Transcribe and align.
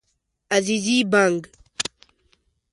عزیزي 0.57 0.97
بانګ 1.11 1.41